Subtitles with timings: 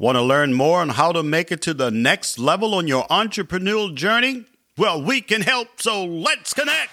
[0.00, 3.04] Want to learn more on how to make it to the next level on your
[3.08, 4.44] entrepreneurial journey?
[4.76, 6.92] Well, we can help, so let's connect.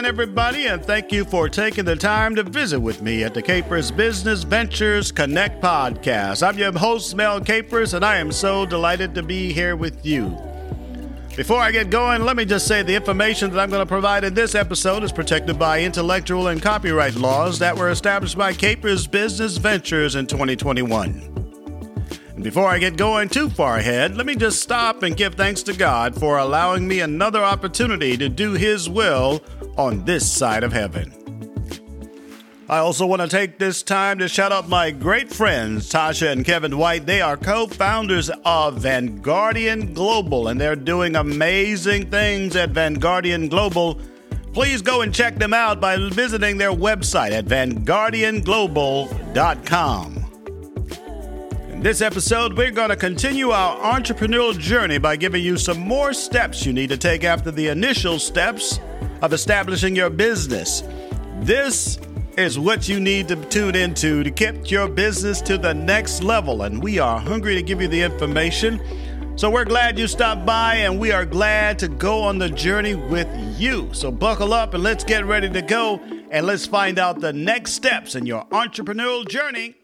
[0.00, 3.42] Again, everybody, and thank you for taking the time to visit with me at the
[3.42, 6.46] Capers Business Ventures Connect podcast.
[6.46, 10.38] I'm your host, Mel Capers, and I am so delighted to be here with you.
[11.36, 14.24] Before I get going, let me just say the information that I'm going to provide
[14.24, 19.06] in this episode is protected by intellectual and copyright laws that were established by Capers
[19.06, 21.40] Business Ventures in 2021.
[22.34, 25.62] And before I get going too far ahead, let me just stop and give thanks
[25.64, 29.42] to God for allowing me another opportunity to do His will
[29.80, 31.10] on this side of heaven.
[32.68, 36.44] I also want to take this time to shout out my great friends, Tasha and
[36.44, 37.06] Kevin White.
[37.06, 43.98] They are co founders of Vanguardian Global, and they're doing amazing things at Vanguardian Global.
[44.52, 50.16] Please go and check them out by visiting their website at vanguardianglobal.com.
[51.72, 56.12] In this episode, we're going to continue our entrepreneurial journey by giving you some more
[56.12, 58.78] steps you need to take after the initial steps
[59.22, 60.82] of establishing your business.
[61.40, 61.98] This
[62.36, 66.62] is what you need to tune into to get your business to the next level,
[66.62, 68.80] and we are hungry to give you the information.
[69.36, 72.94] So we're glad you stopped by, and we are glad to go on the journey
[72.94, 73.28] with
[73.58, 73.88] you.
[73.92, 76.00] So buckle up and let's get ready to go,
[76.30, 79.76] and let's find out the next steps in your entrepreneurial journey.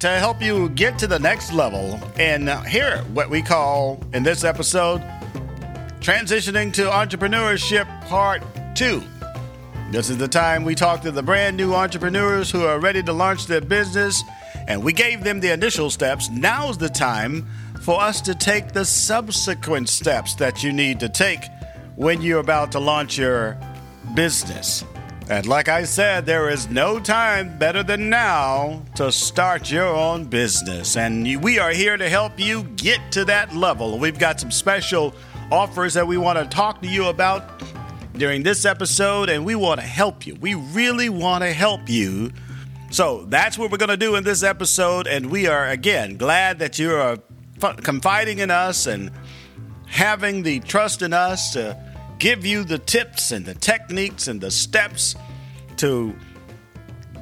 [0.00, 2.00] To help you get to the next level.
[2.18, 5.00] And here, what we call in this episode,
[6.00, 8.42] transitioning to entrepreneurship part
[8.74, 9.02] two.
[9.90, 13.12] This is the time we talk to the brand new entrepreneurs who are ready to
[13.12, 14.22] launch their business,
[14.68, 16.28] and we gave them the initial steps.
[16.30, 17.46] Now's the time
[17.80, 21.40] for us to take the subsequent steps that you need to take
[21.96, 23.58] when you're about to launch your
[24.14, 24.84] business.
[25.30, 30.24] And like I said, there is no time better than now to start your own
[30.24, 30.96] business.
[30.96, 33.98] And we are here to help you get to that level.
[33.98, 35.14] We've got some special
[35.52, 37.62] offers that we want to talk to you about
[38.14, 40.34] during this episode, and we want to help you.
[40.36, 42.32] We really want to help you.
[42.90, 45.06] So that's what we're going to do in this episode.
[45.06, 47.18] And we are, again, glad that you are
[47.60, 49.10] confiding in us and
[49.86, 51.76] having the trust in us to
[52.18, 55.14] give you the tips and the techniques and the steps
[55.76, 56.14] to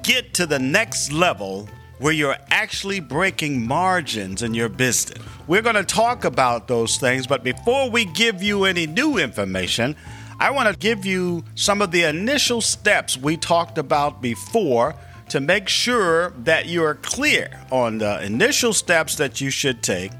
[0.02, 1.68] get to the next level
[1.98, 5.18] where you're actually breaking margins in your business.
[5.46, 9.96] We're going to talk about those things, but before we give you any new information,
[10.38, 14.94] I want to give you some of the initial steps we talked about before
[15.30, 20.12] to make sure that you are clear on the initial steps that you should take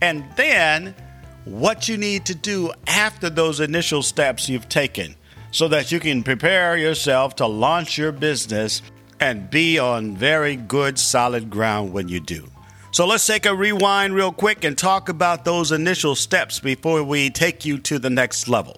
[0.00, 0.94] and then
[1.46, 5.14] what you need to do after those initial steps you've taken
[5.52, 8.82] so that you can prepare yourself to launch your business
[9.20, 12.46] and be on very good, solid ground when you do.
[12.90, 17.30] So let's take a rewind real quick and talk about those initial steps before we
[17.30, 18.76] take you to the next level.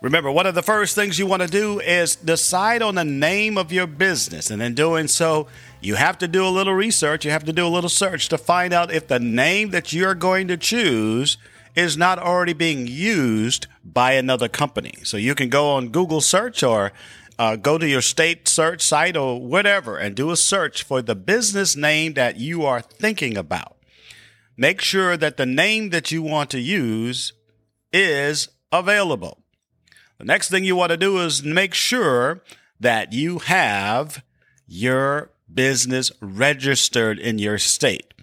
[0.00, 3.56] Remember, one of the first things you want to do is decide on the name
[3.56, 4.50] of your business.
[4.50, 5.48] And in doing so,
[5.80, 7.24] you have to do a little research.
[7.24, 10.14] You have to do a little search to find out if the name that you're
[10.14, 11.36] going to choose
[11.78, 14.94] is not already being used by another company.
[15.04, 16.92] So you can go on Google search or
[17.38, 21.14] uh, go to your state search site or whatever and do a search for the
[21.14, 23.76] business name that you are thinking about.
[24.56, 27.32] Make sure that the name that you want to use
[27.92, 29.38] is available.
[30.18, 32.42] The next thing you want to do is make sure
[32.80, 34.24] that you have
[34.66, 38.14] your business registered in your state.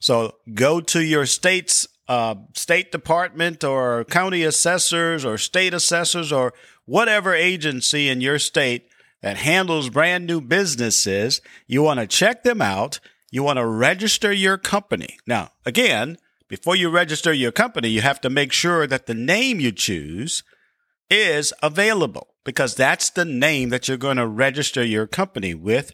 [0.00, 6.54] So go to your state's uh, state department or county assessors or state assessors or
[6.84, 8.88] whatever agency in your state
[9.22, 11.40] that handles brand new businesses.
[11.66, 13.00] You want to check them out.
[13.30, 15.18] You want to register your company.
[15.26, 16.16] Now, again,
[16.48, 20.44] before you register your company, you have to make sure that the name you choose
[21.10, 25.92] is available because that's the name that you're going to register your company with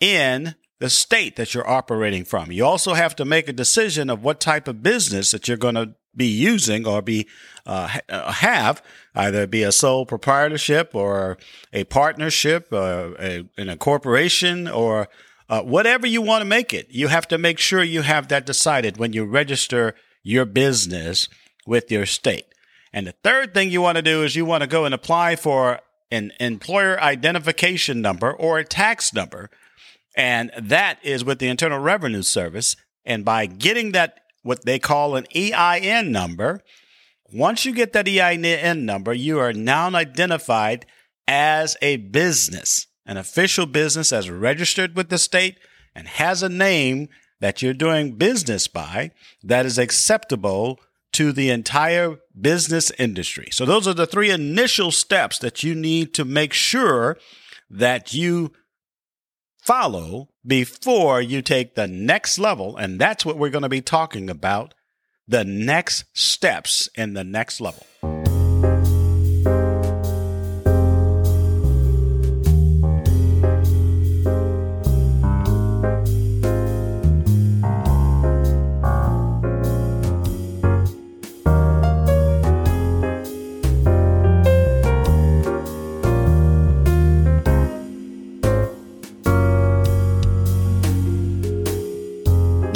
[0.00, 2.52] in the state that you're operating from.
[2.52, 5.74] You also have to make a decision of what type of business that you're going
[5.74, 7.28] to be using or be
[7.64, 8.82] uh, uh have
[9.14, 11.38] either be a sole proprietorship or
[11.72, 15.08] a partnership or a, in a corporation or
[15.48, 16.86] uh, whatever you want to make it.
[16.90, 21.28] You have to make sure you have that decided when you register your business
[21.66, 22.46] with your state.
[22.92, 25.36] And the third thing you want to do is you want to go and apply
[25.36, 25.80] for
[26.10, 29.50] an employer identification number or a tax number.
[30.18, 32.74] And that is with the Internal Revenue Service.
[33.04, 36.60] And by getting that, what they call an EIN number,
[37.32, 40.86] once you get that EIN number, you are now identified
[41.28, 45.58] as a business, an official business as registered with the state
[45.94, 47.08] and has a name
[47.40, 49.12] that you're doing business by
[49.44, 50.80] that is acceptable
[51.12, 53.48] to the entire business industry.
[53.52, 57.16] So those are the three initial steps that you need to make sure
[57.70, 58.52] that you
[59.68, 62.74] follow before you take the next level.
[62.78, 64.72] And that's what we're going to be talking about
[65.26, 67.86] the next steps in the next level.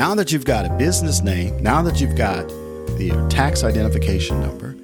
[0.02, 2.49] Now that you've got a business name, now that you've got
[2.99, 4.75] the uh, tax identification number,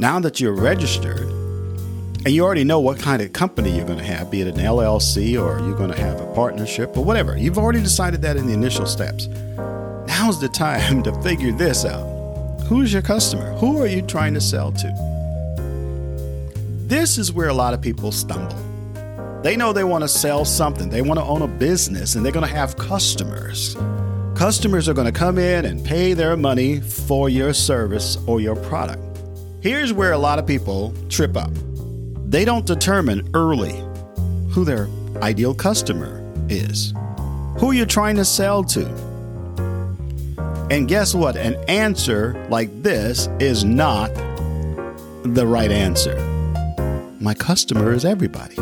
[0.00, 4.04] now that you're registered, and you already know what kind of company you're going to
[4.04, 7.58] have, be it an LLC or you're going to have a partnership or whatever, you've
[7.58, 9.28] already decided that in the initial steps.
[10.08, 12.04] Now's the time to figure this out.
[12.62, 13.52] Who's your customer?
[13.58, 14.92] Who are you trying to sell to?
[16.88, 18.58] This is where a lot of people stumble.
[19.44, 22.32] They know they want to sell something, they want to own a business, and they're
[22.32, 23.76] going to have customers.
[24.40, 28.56] Customers are going to come in and pay their money for your service or your
[28.56, 29.02] product.
[29.60, 31.50] Here's where a lot of people trip up
[32.24, 33.84] they don't determine early
[34.48, 34.88] who their
[35.20, 36.94] ideal customer is,
[37.58, 38.86] who you're trying to sell to.
[40.70, 41.36] And guess what?
[41.36, 44.08] An answer like this is not
[45.22, 46.18] the right answer.
[47.20, 48.56] My customer is everybody.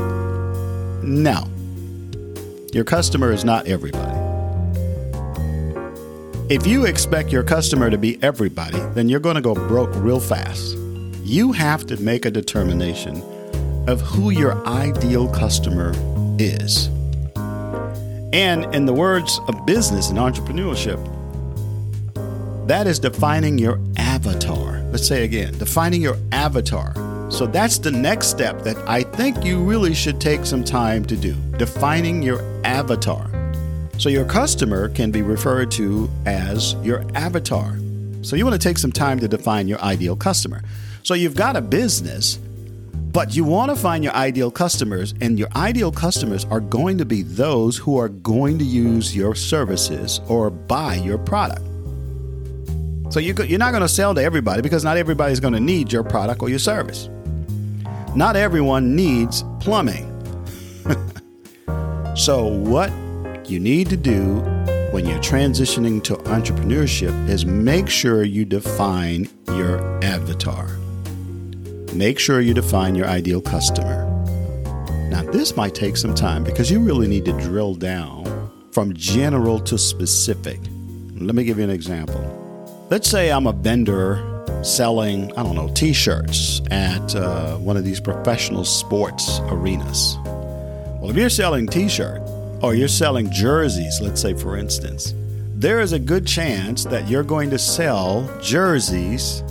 [1.04, 1.46] No,
[2.72, 4.18] your customer is not everybody.
[6.50, 10.19] If you expect your customer to be everybody, then you're going to go broke real
[10.19, 10.79] fast.
[11.23, 13.21] You have to make a determination
[13.87, 15.93] of who your ideal customer
[16.39, 16.87] is.
[18.33, 20.97] And in the words of business and entrepreneurship,
[22.67, 24.81] that is defining your avatar.
[24.91, 26.95] Let's say again, defining your avatar.
[27.31, 31.17] So that's the next step that I think you really should take some time to
[31.17, 31.35] do.
[31.59, 33.27] Defining your avatar.
[33.99, 37.77] So your customer can be referred to as your avatar.
[38.23, 40.62] So you want to take some time to define your ideal customer.
[41.03, 42.37] So you've got a business,
[43.12, 47.05] but you want to find your ideal customers, and your ideal customers are going to
[47.05, 51.62] be those who are going to use your services or buy your product.
[53.11, 56.05] So you're not going to sell to everybody because not everybody's going to need your
[56.05, 57.09] product or your service.
[58.14, 60.07] Not everyone needs plumbing.
[62.14, 62.93] so, what
[63.49, 64.40] you need to do
[64.90, 70.69] when you're transitioning to entrepreneurship is make sure you define your avatar.
[71.95, 74.05] Make sure you define your ideal customer.
[75.11, 79.59] Now, this might take some time because you really need to drill down from general
[79.61, 80.61] to specific.
[81.14, 82.87] Let me give you an example.
[82.90, 87.85] Let's say I'm a vendor selling, I don't know, t shirts at uh, one of
[87.85, 90.19] these professional sports arenas.
[90.25, 92.31] Well, if you're selling t shirts,
[92.62, 95.15] or you're selling jerseys, let's say for instance,
[95.55, 99.43] there is a good chance that you're going to sell jerseys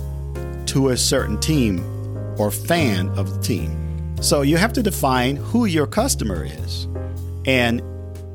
[0.66, 1.80] to a certain team
[2.38, 4.16] or fan of the team.
[4.20, 6.86] So you have to define who your customer is.
[7.46, 7.82] And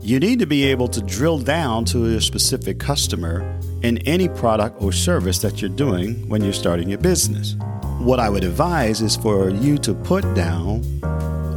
[0.01, 3.41] you need to be able to drill down to a specific customer
[3.83, 7.55] in any product or service that you're doing when you're starting your business.
[7.99, 10.83] What I would advise is for you to put down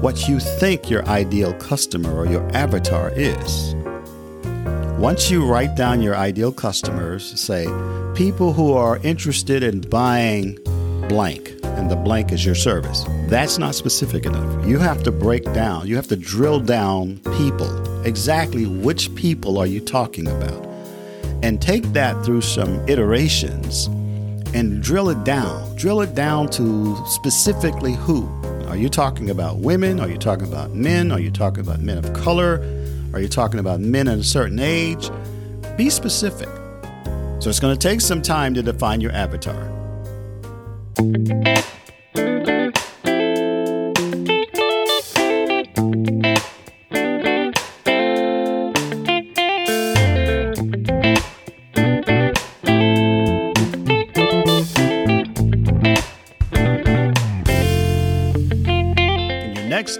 [0.00, 3.74] what you think your ideal customer or your avatar is.
[4.98, 7.64] Once you write down your ideal customers, say
[8.14, 10.58] people who are interested in buying
[11.08, 13.04] blank, and the blank is your service.
[13.28, 14.66] That's not specific enough.
[14.66, 18.02] You have to break down, you have to drill down people.
[18.04, 20.64] Exactly which people are you talking about?
[21.42, 23.86] And take that through some iterations
[24.54, 25.76] and drill it down.
[25.76, 28.26] Drill it down to specifically who.
[28.68, 30.00] Are you talking about women?
[30.00, 31.12] Are you talking about men?
[31.12, 32.60] Are you talking about men of color?
[33.12, 35.08] Are you talking about men at a certain age?
[35.76, 36.48] Be specific.
[37.38, 39.72] So it's going to take some time to define your avatar.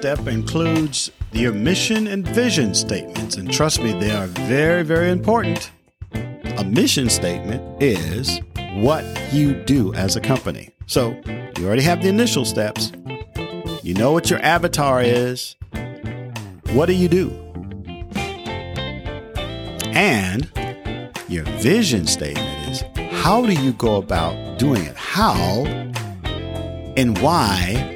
[0.06, 3.36] Step includes your mission and vision statements.
[3.36, 5.72] And trust me, they are very, very important.
[6.12, 8.40] A mission statement is
[8.74, 10.70] what you do as a company.
[10.86, 11.20] So
[11.58, 12.92] you already have the initial steps.
[13.82, 15.56] You know what your avatar is.
[16.70, 17.30] What do you do?
[19.86, 20.48] And
[21.26, 24.94] your vision statement is how do you go about doing it?
[24.94, 25.64] How
[26.96, 27.95] and why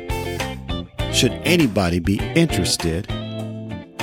[1.20, 3.06] should anybody be interested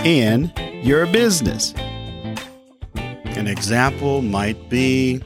[0.05, 1.73] in your business?
[2.93, 5.23] An example might be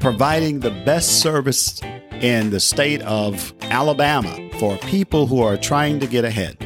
[0.00, 1.80] providing the best service
[2.20, 6.58] in the state of Alabama for people who are trying to get ahead.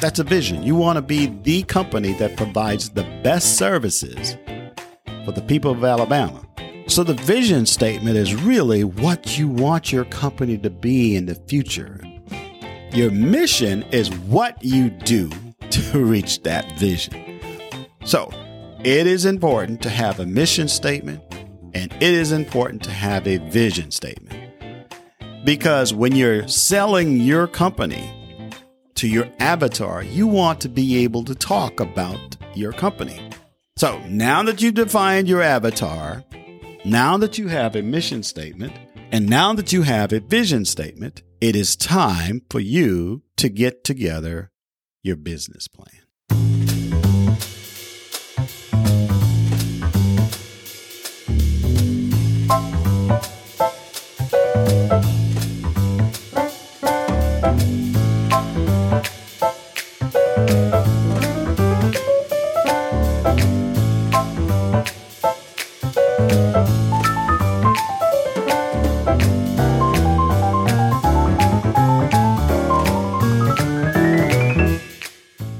[0.00, 0.62] That's a vision.
[0.62, 4.36] You want to be the company that provides the best services
[5.24, 6.40] for the people of Alabama.
[6.86, 11.34] So, the vision statement is really what you want your company to be in the
[11.34, 12.00] future.
[12.92, 15.30] Your mission is what you do
[15.70, 17.40] to reach that vision.
[18.04, 18.30] So,
[18.82, 21.22] it is important to have a mission statement
[21.74, 24.34] and it is important to have a vision statement.
[25.44, 28.10] Because when you're selling your company
[28.94, 33.30] to your avatar, you want to be able to talk about your company.
[33.76, 36.24] So now that you've defined your avatar,
[36.84, 38.72] now that you have a mission statement,
[39.12, 43.84] and now that you have a vision statement, it is time for you to get
[43.84, 44.50] together
[45.02, 46.77] your business plan.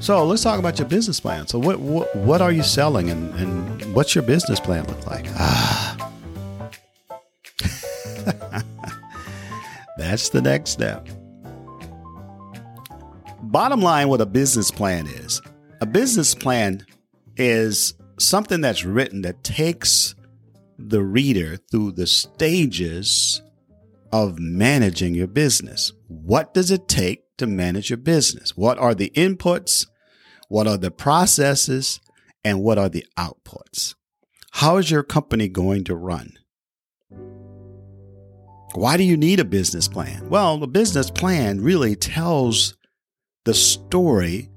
[0.09, 1.45] So let's talk about your business plan.
[1.45, 5.27] So what what, what are you selling and, and what's your business plan look like?
[5.35, 6.11] Ah.
[9.99, 11.07] That's the next step.
[13.43, 15.43] Bottom line what a business plan is.
[15.79, 16.83] A business plan
[17.37, 20.15] is something that's written that takes
[20.79, 23.43] the reader through the stages
[24.11, 25.93] of managing your business.
[26.07, 28.57] What does it take to manage your business?
[28.57, 29.85] What are the inputs?
[30.49, 32.01] What are the processes
[32.43, 33.93] and what are the outputs?
[34.53, 36.33] How is your company going to run?
[38.73, 40.27] Why do you need a business plan?
[40.27, 42.75] Well, the business plan really tells
[43.45, 44.49] the story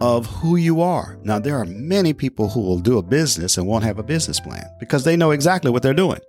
[0.00, 1.18] of who you are.
[1.24, 4.38] Now, there are many people who will do a business and won't have a business
[4.38, 6.20] plan because they know exactly what they're doing.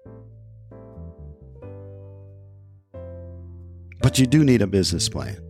[4.01, 5.42] But you do need a business plan.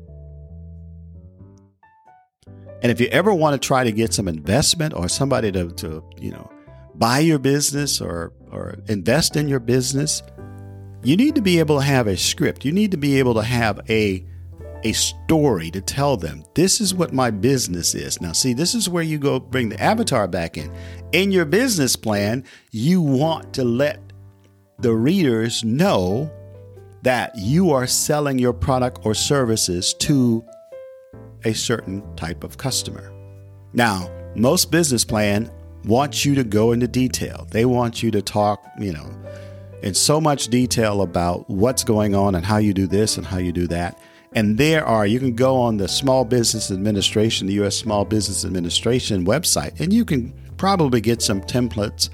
[2.84, 6.04] And if you ever want to try to get some investment or somebody to, to
[6.20, 6.52] you know,
[6.96, 10.22] buy your business or, or invest in your business,
[11.02, 12.66] you need to be able to have a script.
[12.66, 14.26] You need to be able to have a
[14.86, 18.20] a story to tell them this is what my business is.
[18.20, 20.70] Now, see, this is where you go bring the avatar back in.
[21.14, 24.02] In your business plan, you want to let
[24.80, 26.30] the readers know
[27.04, 30.44] that you are selling your product or services to
[31.46, 33.12] a certain type of customer.
[33.74, 35.52] Now, most business plan
[35.86, 37.48] wants you to go into detail.
[37.52, 39.10] They want you to talk, you know,
[39.82, 43.38] in so much detail about what's going on and how you do this and how
[43.38, 44.00] you do that.
[44.36, 47.76] And there are, you can go on the Small Business Administration, the U.S.
[47.76, 52.10] Small Business Administration website, and you can probably get some templates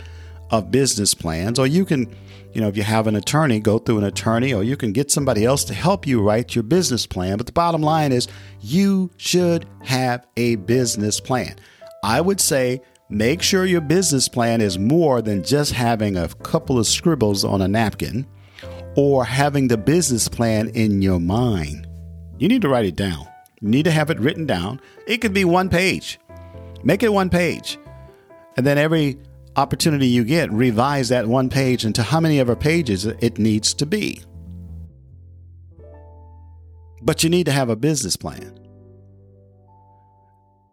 [0.49, 2.13] of business plans, or you can
[2.53, 5.11] you know, if you have an attorney, go through an attorney, or you can get
[5.11, 7.37] somebody else to help you write your business plan.
[7.37, 8.27] But the bottom line is
[8.61, 11.55] you should have a business plan.
[12.03, 16.79] I would say make sure your business plan is more than just having a couple
[16.79, 18.25] of scribbles on a napkin
[18.95, 21.87] or having the business plan in your mind.
[22.37, 23.27] You need to write it down.
[23.61, 24.81] You need to have it written down.
[25.05, 26.19] It could be one page.
[26.83, 27.77] Make it one page.
[28.57, 29.19] And then every
[29.59, 33.85] opportunity you get, revise that one page into how many other pages it needs to
[33.85, 34.21] be.
[37.01, 38.57] But you need to have a business plan.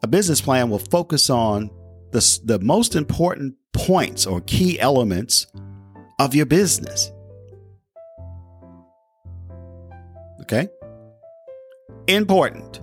[0.02, 1.70] A business plan will focus on
[2.12, 5.46] the, the most important points or key elements
[6.20, 7.10] of your business.
[10.42, 10.68] Okay?
[12.06, 12.80] Important.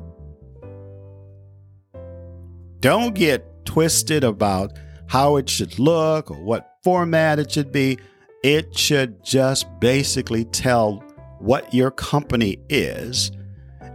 [2.82, 4.78] Don't get twisted about
[5.14, 8.00] how it should look or what format it should be.
[8.44, 11.04] It should just basically tell
[11.38, 13.32] what your company is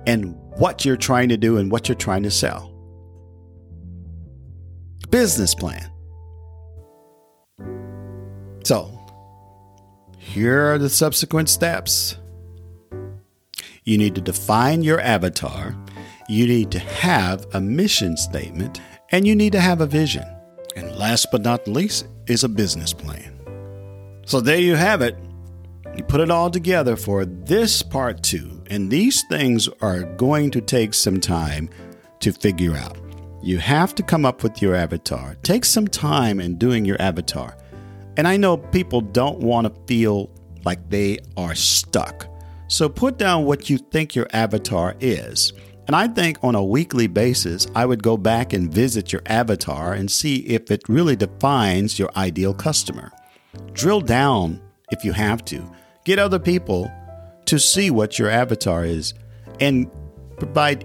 [0.06, 2.72] and what you're trying to do and what you're trying to sell.
[5.10, 5.90] Business plan.
[8.62, 8.88] So,
[10.18, 12.16] here are the subsequent steps.
[13.82, 15.76] You need to define your avatar,
[16.28, 20.24] you need to have a mission statement, and you need to have a vision.
[20.76, 23.34] And last but not least is a business plan.
[24.26, 25.16] So there you have it.
[25.96, 30.60] You put it all together for this part two, and these things are going to
[30.60, 31.70] take some time
[32.20, 32.98] to figure out.
[33.42, 35.36] You have to come up with your avatar.
[35.42, 37.56] Take some time in doing your avatar.
[38.16, 40.30] And I know people don't want to feel
[40.64, 42.26] like they are stuck.
[42.66, 45.52] So put down what you think your avatar is.
[45.88, 49.94] And I think on a weekly basis, I would go back and visit your avatar
[49.94, 53.10] and see if it really defines your ideal customer.
[53.72, 54.60] Drill down
[54.92, 55.62] if you have to.
[56.04, 56.92] Get other people
[57.46, 59.14] to see what your avatar is
[59.60, 59.90] and
[60.36, 60.84] provide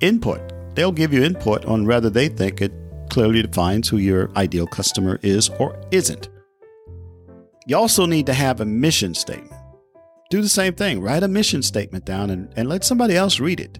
[0.00, 0.40] input.
[0.76, 2.72] They'll give you input on whether they think it
[3.10, 6.28] clearly defines who your ideal customer is or isn't.
[7.66, 9.52] You also need to have a mission statement
[10.28, 11.00] do the same thing.
[11.00, 13.78] Write a mission statement down and, and let somebody else read it.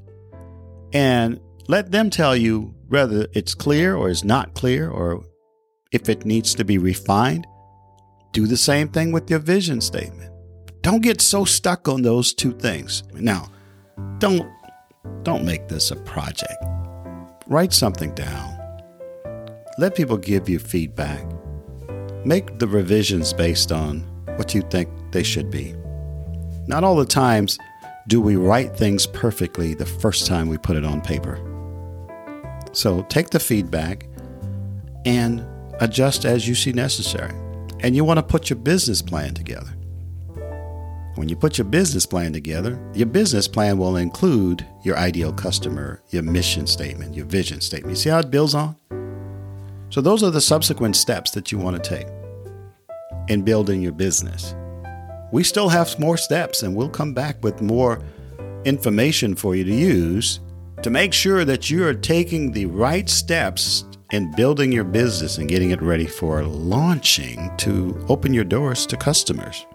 [0.92, 5.24] And let them tell you whether it's clear or is not clear or
[5.92, 7.46] if it needs to be refined.
[8.32, 10.32] Do the same thing with your vision statement.
[10.82, 13.02] Don't get so stuck on those two things.
[13.14, 13.48] Now,
[14.18, 14.48] don't
[15.22, 16.62] don't make this a project.
[17.46, 18.56] Write something down.
[19.78, 21.24] Let people give you feedback.
[22.24, 24.00] Make the revisions based on
[24.36, 25.74] what you think they should be.
[26.66, 27.58] Not all the times
[28.08, 31.40] do we write things perfectly the first time we put it on paper.
[32.72, 34.06] So take the feedback
[35.04, 35.44] and
[35.80, 37.34] adjust as you see necessary.
[37.80, 39.72] And you want to put your business plan together.
[41.16, 46.02] When you put your business plan together, your business plan will include your ideal customer,
[46.10, 47.92] your mission statement, your vision statement.
[47.92, 48.76] You see how it builds on?
[49.88, 52.06] So, those are the subsequent steps that you want to take
[53.28, 54.54] in building your business
[55.32, 58.00] we still have more steps, and we'll come back with more
[58.64, 60.40] information for you to use
[60.82, 65.48] to make sure that you are taking the right steps in building your business and
[65.48, 69.66] getting it ready for launching to open your doors to customers.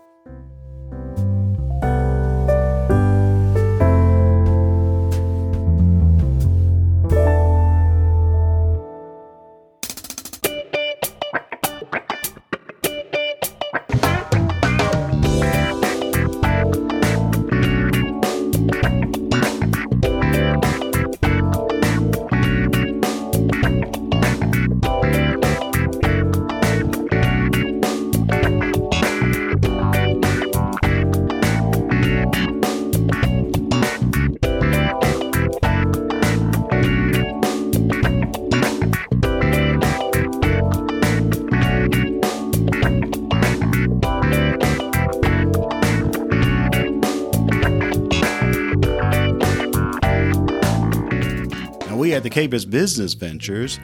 [52.31, 53.79] Capers Business Ventures,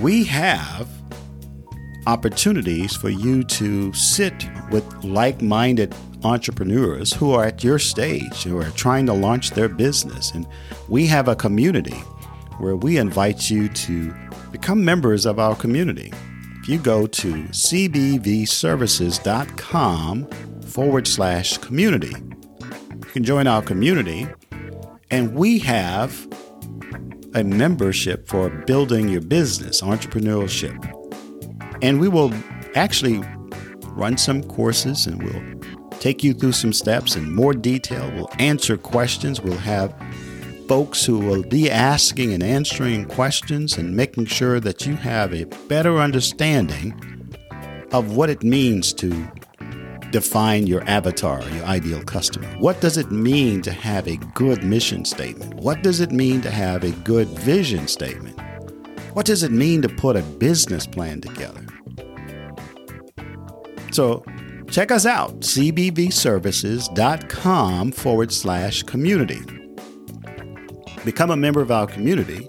[0.00, 0.88] we have
[2.06, 8.58] opportunities for you to sit with like minded entrepreneurs who are at your stage, who
[8.58, 10.32] are trying to launch their business.
[10.32, 10.48] And
[10.88, 11.98] we have a community
[12.58, 14.14] where we invite you to
[14.50, 16.12] become members of our community.
[16.60, 20.26] If you go to cbvservices.com
[20.62, 22.16] forward slash community,
[22.90, 24.26] you can join our community.
[25.10, 26.26] And we have
[27.34, 30.78] a membership for building your business, entrepreneurship.
[31.82, 32.32] And we will
[32.74, 33.22] actually
[33.88, 38.10] run some courses and we'll take you through some steps in more detail.
[38.14, 39.40] We'll answer questions.
[39.40, 39.94] We'll have
[40.66, 45.44] folks who will be asking and answering questions and making sure that you have a
[45.68, 46.94] better understanding
[47.92, 49.28] of what it means to
[50.10, 52.48] define your avatar, your ideal customer?
[52.58, 55.54] What does it mean to have a good mission statement?
[55.54, 58.38] What does it mean to have a good vision statement?
[59.14, 61.64] What does it mean to put a business plan together?
[63.92, 64.24] So
[64.70, 69.40] check us out, cbvservices.com forward slash community.
[71.04, 72.48] Become a member of our community,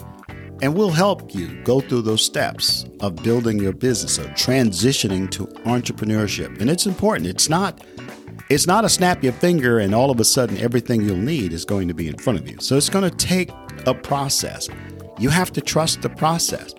[0.62, 5.48] and we'll help you go through those steps of building your business, of transitioning to
[5.66, 6.62] entrepreneurship.
[6.62, 7.28] And it's important.
[7.28, 7.84] It's not
[8.50, 11.64] it's not a snap your finger and all of a sudden everything you'll need is
[11.64, 12.58] going to be in front of you.
[12.60, 13.50] So it's going to take
[13.88, 14.68] a process.
[15.18, 16.74] You have to trust the process.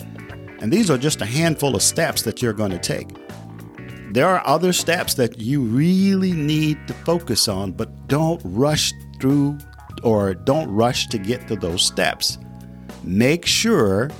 [0.60, 3.08] And these are just a handful of steps that you're going to take.
[4.12, 9.58] There are other steps that you really need to focus on, but don't rush through
[10.02, 12.38] or don't rush to get to those steps.
[13.04, 14.10] Make sure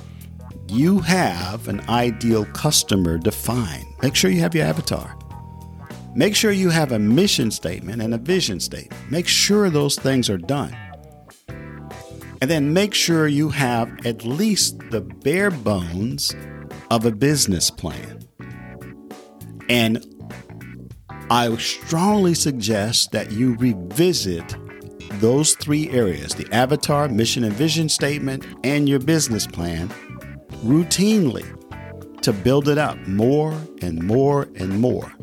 [0.67, 3.85] you have an ideal customer defined.
[4.01, 5.17] Make sure you have your avatar.
[6.15, 9.11] Make sure you have a mission statement and a vision statement.
[9.11, 10.75] Make sure those things are done.
[12.41, 16.35] And then make sure you have at least the bare bones
[16.91, 18.19] of a business plan.
[19.69, 20.05] And
[21.29, 24.55] I strongly suggest that you revisit
[25.19, 29.89] those three areas the avatar, mission, and vision statement, and your business plan
[30.63, 31.45] routinely
[32.21, 35.13] to build it up more and more and more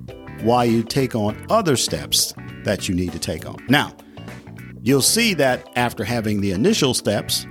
[0.42, 3.56] while you take on other steps that you need to take on.
[3.68, 3.96] Now,
[4.82, 7.46] you'll see that after having the initial steps,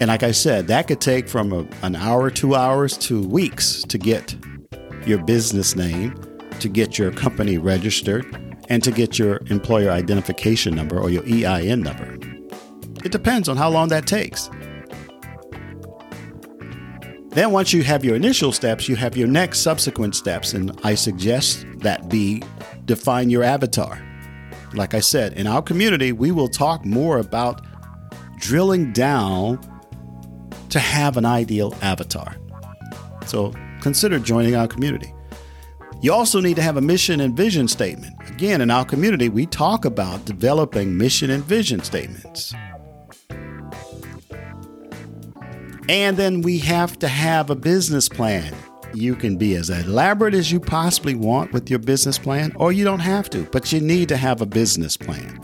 [0.00, 3.82] and like I said, that could take from a, an hour, two hours to weeks
[3.84, 4.36] to get
[5.06, 6.14] your business name,
[6.60, 8.24] to get your company registered,
[8.68, 12.18] and to get your employer identification number or your EIN number.
[13.04, 14.48] It depends on how long that takes.
[17.34, 20.94] Then, once you have your initial steps, you have your next subsequent steps, and I
[20.94, 22.42] suggest that be
[22.84, 24.00] define your avatar.
[24.72, 27.60] Like I said, in our community, we will talk more about
[28.38, 29.58] drilling down
[30.70, 32.36] to have an ideal avatar.
[33.26, 35.12] So, consider joining our community.
[36.04, 38.14] You also need to have a mission and vision statement.
[38.28, 42.54] Again, in our community, we talk about developing mission and vision statements.
[45.88, 48.54] And then we have to have a business plan.
[48.92, 52.84] You can be as elaborate as you possibly want with your business plan, or you
[52.84, 55.40] don't have to, but you need to have a business plan.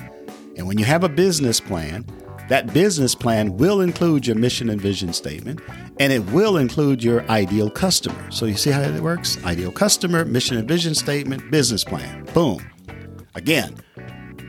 [0.58, 2.04] And when you have a business plan,
[2.50, 5.60] that business plan will include your mission and vision statement,
[6.00, 8.28] and it will include your ideal customer.
[8.32, 9.38] So you see how it works?
[9.44, 12.24] Ideal customer, mission and vision statement, business plan.
[12.34, 12.68] Boom.
[13.36, 13.76] Again,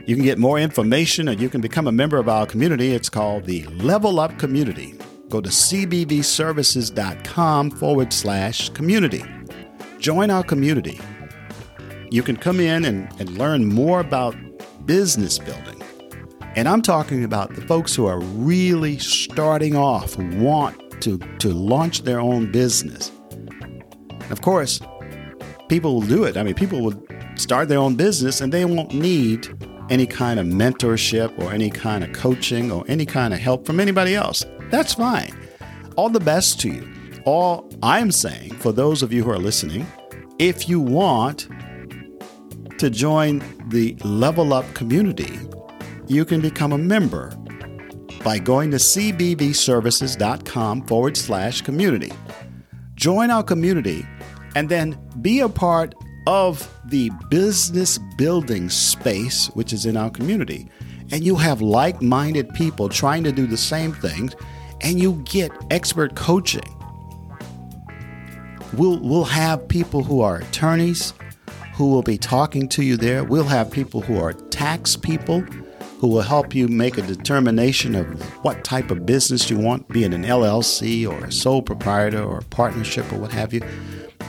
[0.04, 2.92] you can get more information and you can become a member of our community.
[2.92, 4.98] It's called the Level Up Community.
[5.28, 9.22] Go to cbvservices.com forward slash community.
[10.00, 10.98] Join our community.
[12.10, 14.34] You can come in and, and learn more about
[14.86, 15.81] business building.
[16.54, 22.02] And I'm talking about the folks who are really starting off, want to, to launch
[22.02, 23.10] their own business.
[24.28, 24.80] Of course,
[25.68, 26.36] people will do it.
[26.36, 27.02] I mean, people will
[27.36, 29.48] start their own business and they won't need
[29.88, 33.80] any kind of mentorship or any kind of coaching or any kind of help from
[33.80, 34.44] anybody else.
[34.70, 35.34] That's fine.
[35.96, 36.88] All the best to you.
[37.24, 39.86] All I'm saying for those of you who are listening,
[40.38, 41.48] if you want
[42.78, 45.38] to join the Level Up community,
[46.12, 47.32] you can become a member
[48.22, 52.12] by going to cbvservices.com forward slash community.
[52.94, 54.06] Join our community
[54.54, 55.94] and then be a part
[56.26, 60.68] of the business building space, which is in our community.
[61.10, 64.36] And you have like minded people trying to do the same things,
[64.82, 66.62] and you get expert coaching.
[68.74, 71.12] We'll, we'll have people who are attorneys
[71.74, 73.24] who will be talking to you there.
[73.24, 75.44] We'll have people who are tax people
[76.02, 80.02] who will help you make a determination of what type of business you want, be
[80.02, 83.62] it an LLC or a sole proprietor or a partnership or what have you.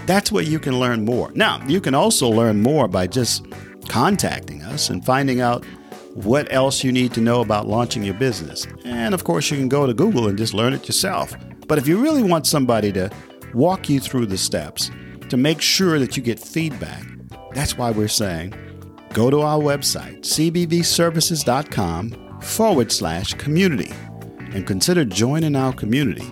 [0.05, 1.31] That's where you can learn more.
[1.33, 3.47] Now, you can also learn more by just
[3.89, 5.65] contacting us and finding out
[6.13, 8.67] what else you need to know about launching your business.
[8.86, 11.33] And of course, you can go to Google and just learn it yourself.
[11.67, 13.09] But if you really want somebody to
[13.55, 14.91] walk you through the steps
[15.27, 17.03] to make sure that you get feedback,
[17.55, 18.53] that's why we're saying
[19.13, 23.93] go to our website, cbvservices.com forward slash community,
[24.52, 26.28] and consider joining our community,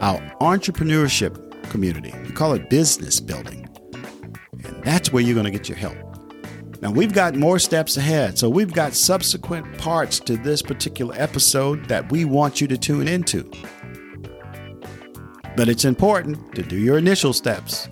[0.00, 2.14] our entrepreneurship community.
[2.24, 3.68] We call it business building.
[4.64, 5.96] And that's where you're going to get your help.
[6.82, 8.38] Now, we've got more steps ahead.
[8.38, 13.08] So, we've got subsequent parts to this particular episode that we want you to tune
[13.08, 13.50] into.
[15.56, 17.88] But it's important to do your initial steps.